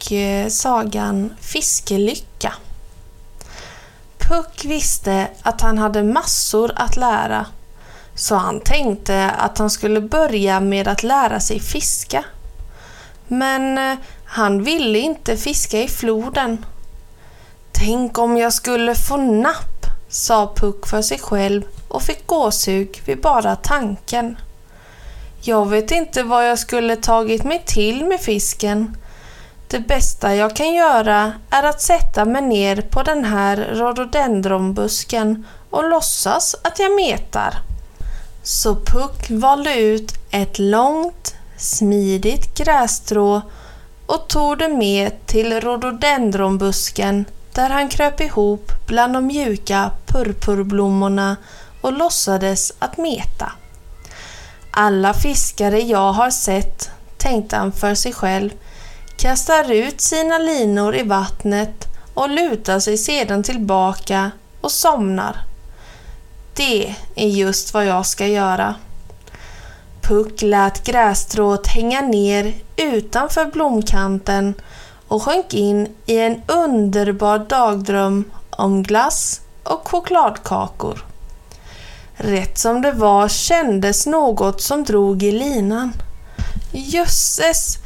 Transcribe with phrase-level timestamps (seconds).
[0.00, 2.52] och eh, sagan Fiskelycka.
[4.18, 7.46] Puck visste att han hade massor att lära
[8.14, 12.24] så han tänkte att han skulle börja med att lära sig fiska.
[13.28, 16.64] Men eh, han ville inte fiska i floden.
[17.72, 23.20] Tänk om jag skulle få napp, sa Puck för sig själv och fick gåshug vid
[23.20, 24.36] bara tanken.
[25.42, 28.96] Jag vet inte vad jag skulle tagit mig till med fisken.
[29.70, 35.88] Det bästa jag kan göra är att sätta mig ner på den här rhododendronbusken och
[35.90, 37.54] låtsas att jag metar.
[38.42, 43.42] Så Puck valde ut ett långt, smidigt grässtrå
[44.06, 51.36] och tog det med till rhododendronbusken där han kröp ihop bland de mjuka purpurblommorna
[51.80, 53.52] och låtsades att meta.
[54.70, 58.50] Alla fiskare jag har sett, tänkte han för sig själv,
[59.20, 65.36] kastar ut sina linor i vattnet och lutar sig sedan tillbaka och somnar.
[66.56, 68.74] Det är just vad jag ska göra.
[70.02, 74.54] Puck lät grässtrået hänga ner utanför blomkanten
[75.08, 81.04] och sjönk in i en underbar dagdröm om glass och chokladkakor.
[82.14, 85.92] Rätt som det var kändes något som drog i linan.
[86.72, 87.78] Jösses,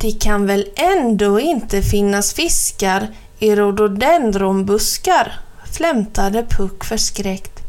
[0.00, 5.40] det kan väl ändå inte finnas fiskar i rhododendronbuskar,
[5.72, 7.60] flämtade Puck förskräckt.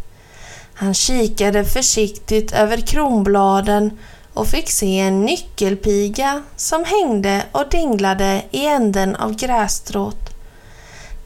[0.73, 3.97] Han kikade försiktigt över kronbladen
[4.33, 10.29] och fick se en nyckelpiga som hängde och dinglade i änden av grässtrået.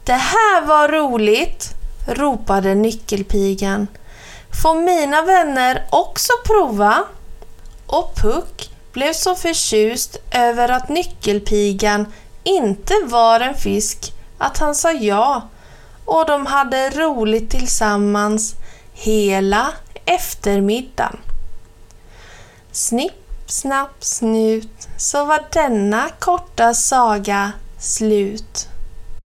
[0.04, 1.68] Det här var roligt,
[2.08, 3.86] ropade nyckelpigan.
[4.62, 7.04] Får mina vänner också prova?
[7.86, 12.12] Och Puck blev så förtjust över att nyckelpigan
[12.44, 15.48] inte var en fisk att han sa ja
[16.04, 18.54] och de hade roligt tillsammans
[18.92, 19.72] hela
[20.04, 21.18] eftermiddagen.
[22.72, 23.12] Snipp,
[23.46, 28.68] snapp, snut så var denna korta saga slut.